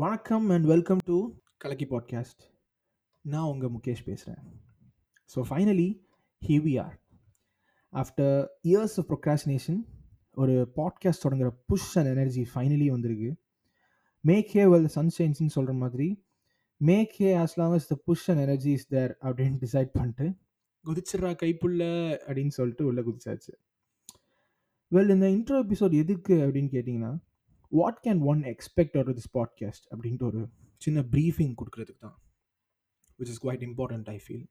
[0.00, 2.38] வணக்கம் and welcome to Kalakki podcast
[3.20, 4.44] நான் உங்கள் முகேஷ் பேசுகிறேன்
[5.34, 6.00] so finally
[6.46, 7.02] hi we are
[7.92, 9.84] after years of procrastination
[10.34, 13.36] ஒரு பாட்காஸ்ட் தொடங்குற புஷ் அண்ட் எனர்ஜி ஃபைனலி வந்திருக்கு.
[14.20, 16.24] மேக் ஹே வெல் சன்ஷைன்ஸ்னு சொல்கிற மாதிரி
[16.76, 20.36] make hay as long as the push and energy is there அப்படின்னு டிசைட் பண்ணிட்டு
[20.84, 21.84] குதிச்சிட்றா கைப்புள்ள
[22.26, 23.52] அப்படின்னு சொல்லிட்டு உள்ளே குதிச்சாச்சு.
[24.90, 27.27] வெல் இந்த இன்ட்ரோ எபிசோட் எதுக்கு அப்படின்னு கேட்டிங்கன்னா
[27.70, 30.40] what can one expect out this podcast அப்படின்ட்டு ஒரு
[30.76, 32.16] சின்ன ப்ரீஃபிங் கொடுக்குறதுக்கு தான்.
[33.18, 34.46] Which is quite important I feel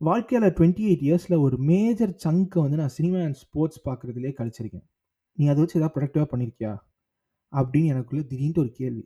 [0.00, 4.86] வாழ்க்கையில் டுவெண்ட்டி எயிட் இயர்ஸில் ஒரு மேஜர் சங்கை வந்து நான் சினிமா அண்ட் ஸ்போர்ட்ஸ் பார்க்குறதுலே கழிச்சிருக்கேன்.
[5.38, 6.72] நீ அதை வச்சு எதாவது ப்ரொடக்டிவாக பண்ணியிருக்கியா
[7.52, 9.04] அப்படின்னு எனக்குள்ளே திடீர்னு ஒரு கேள்வி.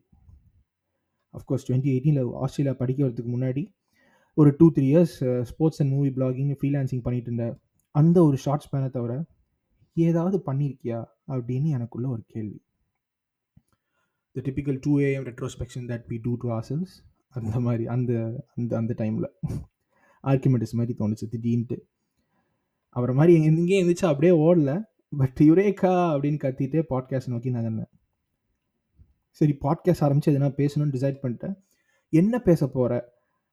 [1.34, 3.62] அஃப்கோர்ஸ் டுவெண்ட்டி எயிட்டீனில் ஆஸ்திரேலியா படிக்க வரதுக்கு முன்னாடி
[4.34, 7.56] ஒரு two three years sports and movie blogging freelancing பண்ணிட்டு இருந்தேன்
[7.94, 9.14] அந்த ஒரு ஷார்ட் ஸ்பேனை தவிர
[9.96, 12.60] ஏதாவது பண்ணியிருக்கியா அப்படின்னு எனக்குள்ள ஒரு கேள்வி.
[14.34, 16.94] The typical two AM retrospection that we do to ourselves
[17.28, 18.12] அந்த மாதிரி அந்த
[18.56, 19.28] அந்த அந்த டைமில்
[20.24, 21.76] ஆர்கிமெட்டிஸ் மாதிரி தோணுச்சு திடீன்ட்டு
[22.88, 24.84] அவரை மாதிரி எங்கேயும் இருந்துச்சு அப்படியே ஓடல.
[25.16, 27.90] பட் யுரேக்கா அப்படின்னு கத்திட்டு பாட்காஸ்ட் நோக்கி நகர்ந்தேன்.
[29.30, 31.54] சரி பாட்காஸ்ட் ஆரம்பித்து எதனா பேசணும்னு டிசைட் பண்ணிட்டேன்.
[32.08, 32.92] என்ன பேச போகிற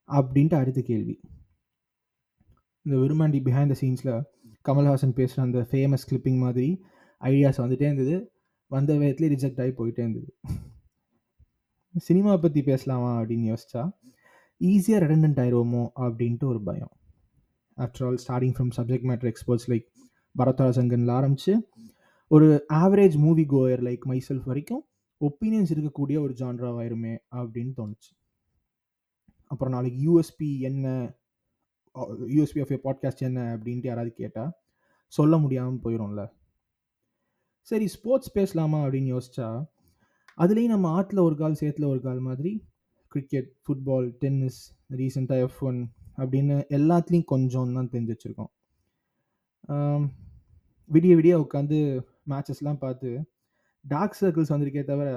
[0.08, 1.20] அப்படின்ட்டு அடுத்த கேள்வி.
[2.82, 4.22] இந்த விருமாண்டி பிஹைண்ட் த சீன்ஸில்
[4.68, 6.68] கமல்ஹாசன் பேசுகிற அந்த ஃபேமஸ் கிளிப்பிங் மாதிரி
[7.20, 8.16] ஐடியாஸ் வந்துகிட்டே இருந்தது.
[8.70, 10.30] வந்த விதத்துலேயே ரிஜெக்ட் ஆகி போயிட்டே இருந்தது.
[11.94, 13.82] சினிமா பற்றி பேசலாமா அப்படின்னு யோசிச்சா
[14.60, 16.92] ஈஸியாக ரெடண்டன்ட் ஆயிடுவோமோ அப்படின்ட்டு ஒரு பயம்.
[17.76, 19.86] After all starting from subject matter experts like
[20.38, 21.68] Bharadwaj சங்கன்ல ஆரம்பித்து
[22.28, 24.82] ஒரு average movie goer like myself வரைக்கும்
[25.20, 28.10] ஒப்பீனியன்ஸ் இருக்கக்கூடிய ஒரு ஜான்ராவாயிருமே அப்படின்னு தோணுச்சு.
[29.46, 30.86] அப்புறம் நாளைக்கு யூஎஸ்பி என்ன
[32.34, 34.52] யூஎஸ்பி ஆஃப் ஏ பாட்காஸ்ட் என்ன அப்படின்ட்டு யாராவது கேட்டால்
[35.12, 36.22] சொல்ல முடியாமல் போயிடும்ல
[37.70, 39.48] சரி ஸ்போர்ட்ஸ் பேசலாமா அப்படின்னு யோசிச்சா
[40.38, 42.52] அதுலேயும் நம்ம ஆற்றுல ஒரு கால் சேத்துல ஒரு கால் மாதிரி
[43.12, 44.60] கிரிக்கெட் ஃபுட்பால் டென்னிஸ்
[44.96, 45.80] ரீசெண்டாக எஃப் ஒன்
[46.16, 48.50] அப்படின்னு எல்லாத்துலேயும் கொஞ்சம் தான் தெரிஞ்சு வச்சுருக்கோம்.
[50.90, 51.78] விடிய விடிய உட்காந்து
[52.30, 53.10] மேட்சஸ்லாம் பார்த்து
[53.84, 55.08] டார்க் சர்க்கிள்ஸ் வந்திருக்கே தவிர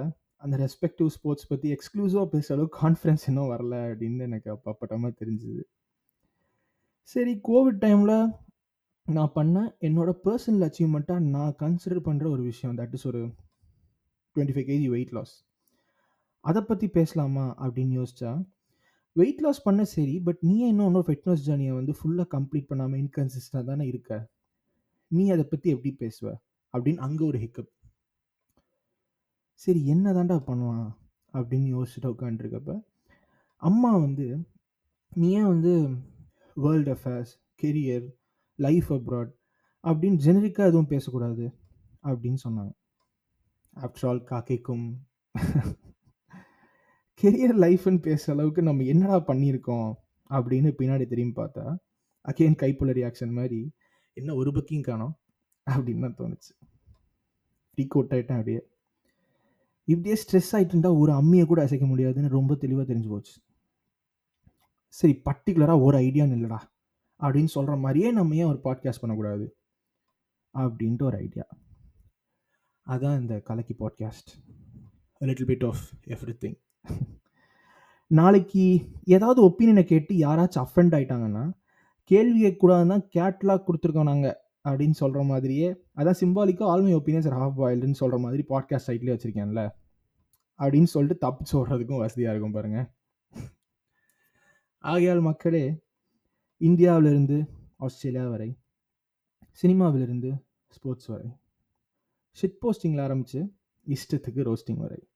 [0.43, 5.61] அந்த ரெஸ்பெக்டிவ் ஸ்போர்ட்ஸ் பற்றி எக்ஸ்க்ளூசிவாக பேசுகிற அளவுக்கு கான்ஃபரன்ஸ் இன்னும் வரல அப்படின்னு எனக்கு அப்பப்பட்டமாக தெரிஞ்சுது.
[7.01, 8.15] சரி கோவிட் டைமில்
[9.07, 12.77] நான் பண்ண என்னோட பர்சனல் அச்சீவ்மெண்ட்டாக நான் கன்சிடர் பண்ணுற ஒரு விஷயம்.
[12.77, 13.21] தட் இஸ் ஒரு
[14.35, 15.45] twenty five KG weight loss
[16.39, 18.45] அதை பற்றி பேசலாமா அப்படின்னு யோசிச்சா
[19.11, 23.63] வெயிட் லாஸ் பண்ண சரி பட் நீ இன்னும் உன்னோட ஃபிட்னஸ் ஜேர்னியை வந்து ஃபுல்லாக கம்ப்ளீட் பண்ணாமல் இன்கன்சிஸ்டாக
[23.63, 24.29] தானே இருக்க?
[25.07, 26.33] நீ அதை பற்றி எப்படி பேசுவ?
[26.73, 27.71] அப்படின்னு அங்கே ஒரு ஹிக்கப்
[29.53, 30.99] சரி என்ன தாண்டா பண்ணலாம்
[31.33, 32.81] அப்படின்னு யோசிச்சுட்டு உட்காந்துருக்கப்ப
[33.55, 34.39] அம்மா வந்து
[35.09, 35.89] நீ ஏன் வந்து
[36.55, 38.07] world affairs career
[38.55, 39.31] life abroad
[39.83, 41.53] அப்படின்னு ஜெனரிக்காக எதுவும் பேசக்கூடாது
[42.03, 42.73] அப்படின்னு சொன்னாங்க.
[43.75, 44.93] ஆஃப்டர் ஆல் காக்கைக்கும்
[47.21, 49.93] கெரியர் லைஃப்னு பேசுகிற அளவுக்கு நம்ம என்னடா பண்ணியிருக்கோம்
[50.29, 51.77] அப்படின்னு பின்னாடி தெரியும் பார்த்தா
[52.27, 53.73] அகேன் கைப்புள்ள ரியாக்ஷன் மாதிரி
[54.13, 55.17] என்ன ஒரு பக்கியும் காணும்?
[55.69, 56.67] அப்படின்னு தான் தோணுச்சு.
[57.75, 58.67] டீக் அவுட் ஆகிட்டேன் அப்படியே.
[59.83, 63.41] இப்படியே ஸ்ட்ரெஸ் ஆகிட்டு இருந்தால் ஒரு அம்மியை கூட அசைக்க முடியாதுன்னு ரொம்ப தெளிவாக தெரிஞ்சு போச்சு.
[64.87, 66.59] சரி பர்டிகுலராக ஒரு ஐடியான்னு இல்லைடா
[67.19, 69.57] அப்படின்னு சொல்கிற மாதிரியே நம்ம ஏன் ஒரு பாட்காஸ்ட் பண்ணக்கூடாது?
[70.57, 71.43] அப்படின்ட்டு ஒரு ஐடியா
[72.87, 74.29] அதான் இந்த Kalakki podcast
[75.19, 75.79] little bit of
[76.41, 76.59] everything
[78.07, 81.51] நாளைக்கு ஏதாவது ஒப்பீனியனை கேட்டு யாராச்சும் அஃபெண்ட் ஆயிட்டாங்கன்னா
[82.03, 84.35] கேள்வி தான் கேட்லாக் கொடுத்துருக்கோம் நாங்கள்
[84.69, 89.17] அப்படின்னு சொல்கிற மாதிரியே அதான் சிம்பாலிக்காக all my opinions are half பாயில்டுன்னு சொல்கிற மாதிரி பாட்காஸ்ட் சைட்லேயே
[89.17, 89.69] வச்சுருக்கேன்ல
[90.57, 92.85] அப்படின்னு சொல்லிட்டு தப்பு சொல்கிறதுக்கும் வசதியாக இருக்கும் பாருங்கள்
[94.77, 95.82] ஆகையால் மக்களே
[96.63, 97.47] இந்தியாவிலிருந்து
[97.77, 98.49] ஆஸ்திரேலியா வரை
[99.61, 100.29] சினிமாவிலிருந்து
[100.69, 101.29] ஸ்போர்ட்ஸ் வரை.
[102.41, 103.39] ஷிட் போஸ்டிங்கில் ஆரம்பித்து
[103.87, 105.07] இஷ்டத்துக்கு ரோஸ்டிங் வரை.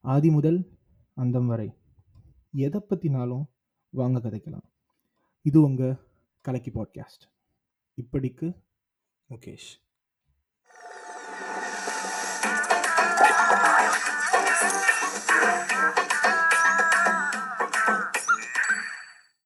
[0.00, 0.58] ஆதி முதல்
[1.14, 1.72] அந்தம் வரை.
[2.52, 3.44] எதை பற்றினாலும்
[3.90, 4.68] வாங்க கதைக்கலாம்.
[5.42, 5.96] இது உங்கள்
[6.40, 7.24] கலக்கி பாட்காஸ்ட்
[7.96, 8.56] இப்படிக்கு
[9.30, 9.70] முகேஷ்.